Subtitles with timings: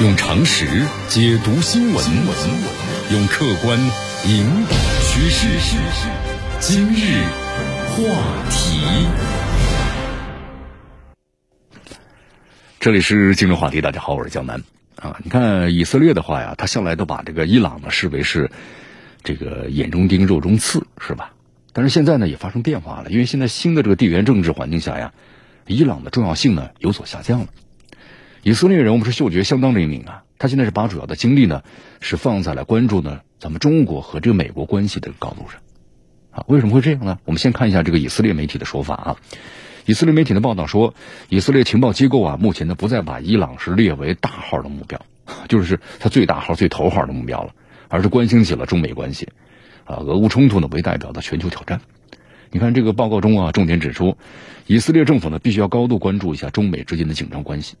[0.00, 0.66] 用常识
[1.08, 2.04] 解读新闻，
[3.12, 3.78] 用客观
[4.26, 5.48] 引导趋势。
[6.60, 7.22] 今日
[7.90, 8.02] 话
[8.50, 9.06] 题，
[12.78, 13.80] 这里是今日话题。
[13.80, 14.62] 大家好，我是江南
[14.96, 15.18] 啊。
[15.22, 18.50] 你看以色列的话呀，他向来都把这个伊朗呢视为是
[19.22, 21.32] 这个眼中钉、肉中刺，是吧？
[21.72, 25.12] 但是现在呢也发生变化了，因为现在新的这个地缘政治环境下呀，
[25.66, 27.46] 伊朗的重要性呢有所下降了。
[28.46, 31.64] 以色列人我们是嗅觉相当灵敏啊，他现在是把主要的精力呢
[31.98, 35.60] 是放在了关注呢咱们中国和这个美国关系的高度上，
[36.30, 37.18] 啊，为什么会这样呢？
[37.24, 39.16] 我们先看一下这个以色列媒体的说法啊，
[39.84, 40.94] 以色列媒体的报道说，
[41.28, 45.04] 以色列情报机构啊目前呢不再把伊朗是列为大号的目标，
[45.50, 47.52] 就是他最大号、最头号的目标了，
[47.88, 49.28] 而是关心起了中美关系，
[49.86, 51.80] 啊，俄乌冲突呢为代表的全球挑战。
[52.52, 54.16] 你看这个报告中啊，重点指出，
[54.68, 57.74] 以色列政府呢必须要高度关注一下中美之间的紧张关系。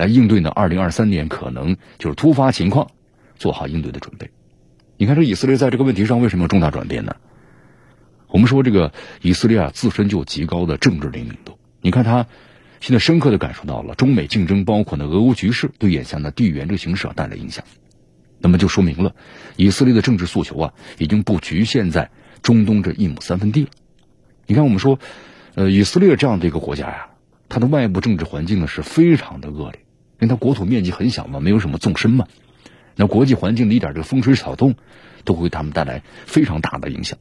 [0.00, 0.48] 来应对呢？
[0.48, 2.90] 二零二三年可能就是突发情况，
[3.36, 4.30] 做好应对的准备。
[4.96, 7.16] 你看，这以色列在这个问题上为什么有重大转变呢？
[8.28, 11.58] 我们说，这个以色列啊，自身就极高的政治灵敏度。
[11.82, 12.26] 你看，他
[12.80, 17.62] 现在深刻的感受到了中美竞争，包括呢俄乌局势对眼下的地缘这个形势啊带来影响。
[18.38, 19.14] 那么就说明了，
[19.56, 22.10] 以色列的政治诉求啊，已经不局限在
[22.40, 23.68] 中东这一亩三分地了。
[24.46, 24.98] 你看，我们说，
[25.56, 27.06] 呃，以色列这样的一个国家呀。
[27.52, 29.80] 它的外部政治环境呢是非常的恶劣，
[30.20, 32.26] 因为它国土面积很小嘛，没有什么纵深嘛，
[32.94, 34.74] 那国际环境的一点这个风吹草动，
[35.24, 37.18] 都会给他们带来非常大的影响。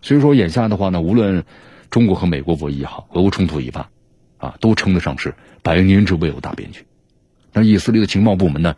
[0.00, 1.44] 所以说，眼下的话呢，无论
[1.90, 3.90] 中国和美国博弈也好，俄乌冲突一发，
[4.38, 6.86] 啊，都称得上是百年之未有大变局。
[7.52, 8.76] 那以色列的情报部门呢，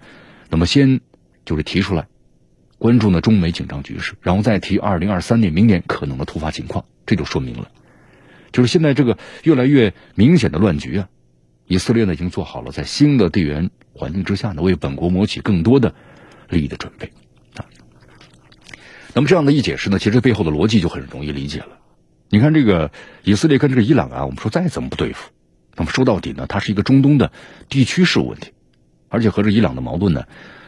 [0.48, 1.00] 那么先
[1.44, 2.08] 就是提出来
[2.78, 7.70] 关注呢中美紧张局势，然后再提二零二三年明年可能的突发情况，这就说明了。
[8.50, 11.08] 就是现在这个越来越明显的乱局啊，
[11.72, 15.94] 以色列呢已经做好了在新的地缘环境之下呢为本国谋取更多的
[16.50, 17.10] 利益的准备
[17.56, 17.64] 啊。
[19.14, 21.78] 那么这样的一解释呢，其实背后的逻辑就很容易理解了。
[22.28, 22.90] 你看这个
[23.24, 25.30] 以色列跟这个伊朗啊，我们说再怎么不对付，
[25.74, 27.32] 那么说到底呢，它是一个中东的
[27.70, 28.50] 地区事务问题，
[29.08, 30.26] 而且和这伊朗的矛盾呢，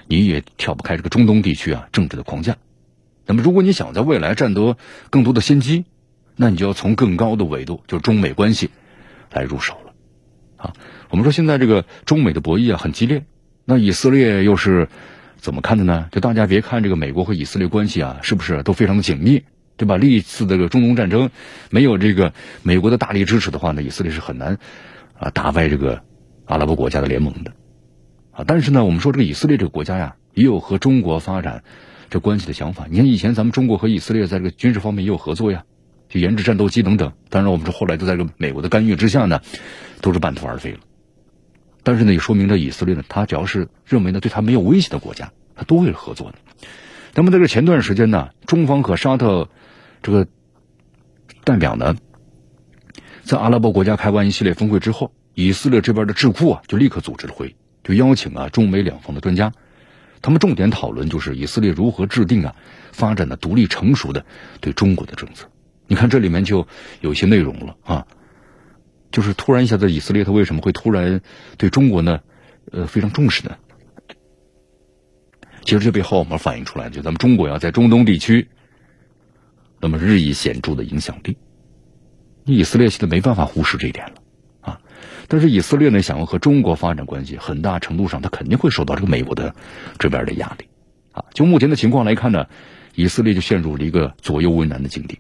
[0.09, 2.57] 你也跳不开这个中东地区啊政治的框架。
[3.27, 4.79] 那么如果你想在未来占得
[5.11, 5.85] 更多的先机，
[6.35, 8.71] 那你就要从更高的维度，就是中美关系
[9.31, 9.79] 来入手，
[10.65, 10.73] 啊，
[11.11, 13.25] 我们说现在这个中美的博弈啊很激烈，
[13.67, 14.89] 那以色列又是
[15.37, 16.09] 怎么看的呢？
[16.11, 19.43] 就大家别看这个美国和以色列关系啊，是不是都非常的紧密，
[19.77, 19.99] 对吧？
[19.99, 21.29] 历次的这个中东战争，
[21.69, 22.33] 没有这个
[22.63, 24.57] 美国的大力支持的话呢，以色列是很难
[25.19, 26.03] 啊打败这个
[26.47, 27.53] 阿拉伯国家的联盟的，
[28.33, 31.63] 啊，但是呢，我们说这个以色列这个国家呀，也有和中国发展
[32.09, 32.87] 这关系的想法。
[32.89, 35.65] 你看以前咱们中国和以色列在这个军事方面也有合作呀。
[36.21, 39.41] 研制战斗机等等，当然我们说后来都在这美国的干预之下呢，
[40.01, 40.79] 都是半途而废了。
[41.83, 46.39] 但是呢，也说明这以色列呢，他只要是认为呢对他没有威胁的国家，他都会合作的。
[47.15, 49.49] 那么在这前段时间呢，中方和沙特
[50.03, 50.27] 这个
[51.45, 51.97] 代表呢，
[53.23, 59.53] 在阿拉伯国家开完一系列峰会之后，以色列这边的智库啊就立刻组织了会议，就邀请啊中美两方的专家，
[60.23, 62.57] 他们重点讨论就是以色列如何制定啊
[62.93, 64.25] 发展的独立成熟的
[64.61, 65.49] 对中国的政策。
[65.87, 66.67] 你看这里面就
[67.01, 68.07] 有一些内容了啊，
[69.11, 71.21] 就是突然一下子，以色列他为什么会突然
[71.59, 72.21] 对中国呢？
[72.73, 73.57] 呃，非常重视呢？
[75.65, 78.49] 其实这背后我们反映出来，就咱们中国呀，在中东地区，
[79.81, 81.37] 那么日益显著的影响力，
[82.47, 84.15] 以色列现在没办法忽视这一点了
[84.63, 84.81] 啊。
[85.29, 89.55] 但是以色列呢，想要和中国发展关系，很大程度上他肯定会受到这个美国的
[89.99, 90.67] 这边的压力
[91.13, 91.27] 啊。
[91.35, 92.47] 就目前的情况来看呢，
[92.95, 95.19] 以色列就陷入了一个左右为难的境地。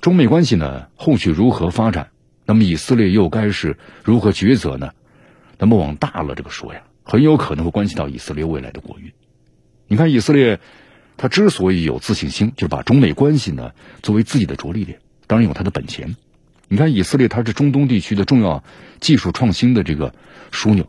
[0.00, 2.10] 中美关系呢，后续如何发展？
[2.46, 4.92] 那么以色列又该是如何抉择呢？
[5.58, 9.12] 那么往大了这个说呀，很有可能会关系到以色列未来的国运。
[9.86, 10.60] 你看，以色列
[11.16, 13.72] 他之所以有自信心，就是把中美关系呢
[14.02, 16.16] 作为自己的着力点，当然有他的本钱。
[16.68, 18.62] 你看，以色列它是中东地区的重要
[19.00, 20.14] 技术创新的这个
[20.52, 20.86] 枢纽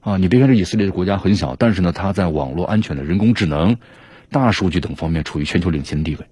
[0.00, 0.16] 啊！
[0.16, 3.76] 你别看这以色列的国家很小，但是呢，它在网络安全的人工智能、
[4.30, 6.26] 大数据等方面处于全球领先地位。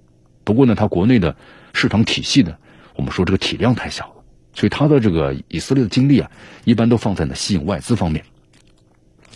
[0.47, 1.35] 不过呢，它国内的
[1.75, 2.57] 市场体系呢，
[2.95, 4.23] 我们说这个体量太小了，
[4.55, 6.31] 所以它的这个以色列的精力啊，
[6.65, 8.25] 一般都放在呢吸引外资方面。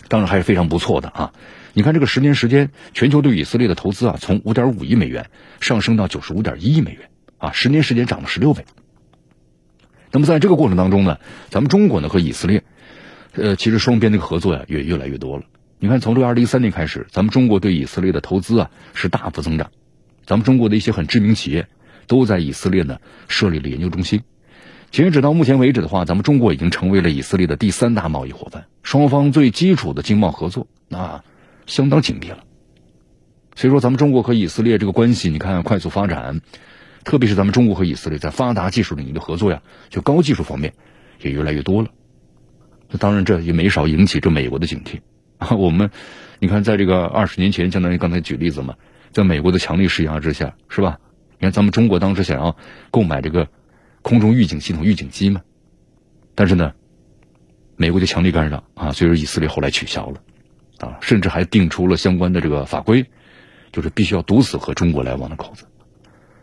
[0.07, 1.33] 当然还是非常不错的啊！
[1.73, 5.31] 你看这个十年时间，全球对以色列的投资啊，从五点五亿美元
[5.61, 8.65] 上升到九十五点一亿美元啊，十年时间涨了十六倍。
[10.13, 11.19] 那么在这个过程当中呢，
[11.49, 12.63] 咱们中国呢和以色列，
[13.35, 15.43] 呃，其实双边这个合作呀也越来越多了。
[15.81, 19.73] 你看从这个二零一三年开始，咱们中国对以色列的投资啊是大幅增长。
[20.31, 21.67] 咱们中国的一些很知名企业
[22.07, 24.23] 都在以色列呢设立了研究中心。
[24.93, 31.25] 截止到目前为止的话，咱们中国已经成为了以色列的第三大贸易伙伴，双方最基础的经贸合作那
[31.67, 32.45] 相当紧密了。
[33.57, 36.41] 所以说，咱们中国和以色列这个关系，你看快速发展，
[37.03, 40.73] 特别是咱们中国和以色列在发达技术领域的合作呀，就高技术方面
[41.23, 41.89] 也越来越多了。
[42.89, 45.01] 那当然，这也没少引起这美国的警惕
[45.39, 45.57] 啊。
[45.57, 45.91] 我们，
[46.39, 48.77] 你看，在这个二十年前，相当于刚才举例子嘛，
[49.13, 50.99] 在美国的强力施压之下，是吧？
[51.39, 52.57] 你看，咱们中国当时想要
[52.91, 53.49] 购买这个
[54.03, 55.41] 空中预警系统、预警机嘛，
[56.35, 56.75] 但是呢，
[57.77, 60.21] 美国就强力干扰啊，所以说以色列后来取消了
[60.79, 63.07] 啊，甚至还定出了相关的这个法规，
[63.73, 65.65] 就是必须要堵死和中国来往的口子。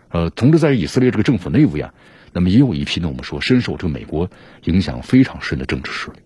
[0.10, 1.94] 呃，同时在以色列这个政府内部呀，
[2.34, 4.30] 那么也有一批呢，我们说深受这个美国
[4.64, 6.18] 影响非常深的政治势力。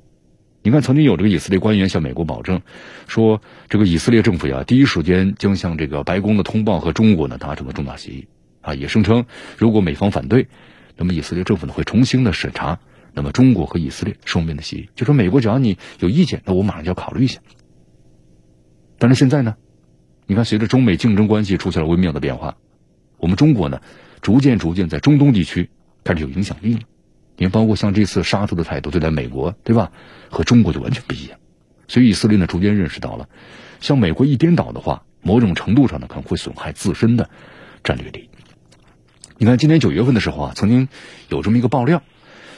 [0.63, 2.62] 你看，曾经有这个以色列官员向美国保证，
[3.08, 8.28] 说这个以色列政府呀，第一时间将向这个白宫的通报和中国呢达成了重大协议
[8.62, 9.25] 啊，也声称
[9.58, 10.48] 如果美方反对，
[10.98, 12.78] 那么以色列政府呢会重新的审查，
[13.13, 17.40] 那么中国和以色列双边的协议，就说美国只要你有意见，那我马上就要考虑一下。
[19.00, 19.56] 但是现在呢，
[20.28, 22.58] 你看随着中美竞争关系出现了微妙的变化，
[23.18, 23.81] 我们中国呢
[24.22, 25.72] 逐渐逐渐在中东地区
[26.04, 26.81] 开始有影响力了。
[27.41, 29.91] 你，包括像这次沙特的态度对待美国，对吧？
[30.29, 31.39] 和中国就完全不一样。
[31.88, 33.29] 所以以色列呢，逐渐认识到了，
[33.79, 37.31] 像美国一边倒的话，某种程度上呢，可能会损害自身的
[37.83, 38.29] 战略利益。
[39.39, 40.88] 你看，今年九月份的时候啊，曾经
[41.29, 42.03] 有这么一个爆料，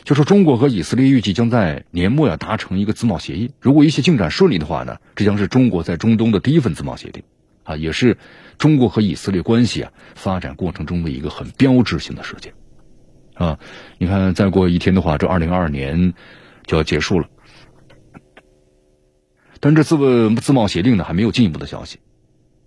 [0.03, 3.51] 就说中国和以色列预计将在年末要达成一个自贸协议。
[3.61, 7.23] 如果一切进展顺利的话呢，这将是中国在中东的第一份自贸协定，
[7.63, 8.17] 啊，也是
[8.57, 12.53] 中国和以色列关系啊发展过程中的一个很标志性的事件。
[13.33, 13.59] 啊，
[13.97, 16.13] 你看，再过一天的话，这二零二二年
[16.65, 17.27] 就要结束了。
[19.59, 21.99] 但这自自贸协定呢，还没有进一步的消息。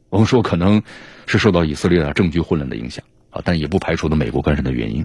[0.09, 0.83] 我们说，可能
[1.27, 5.05] 是受到以色列的政局混乱的影响啊，但也不排除的美国干涉的原因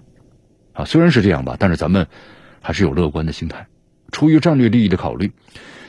[0.73, 0.85] 啊。
[0.85, 2.07] 虽然是这样吧，但是咱们
[2.61, 3.67] 还是有乐观的心态。
[4.11, 5.31] 出于战略利益的考虑，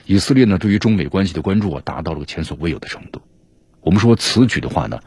[0.06, 3.20] 以色列呢对于中美关系的关注啊，达到了前所未有的程度。
[3.80, 5.00] 我们说此举的话呢，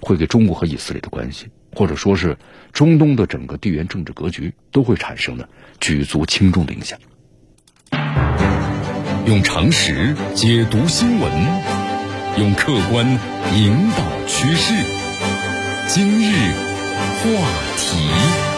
[0.00, 1.48] 会给中国和以色列的关系。
[1.76, 2.38] 或者说是
[2.72, 5.46] 中东的整个地缘政治格局都会产生呢
[5.78, 6.98] 举足轻重的影响。
[9.26, 11.30] 用常识解读新闻，
[12.38, 13.06] 用客观
[13.54, 14.72] 引导趋势。
[15.88, 16.32] 今日
[17.22, 17.28] 话
[17.76, 18.55] 题。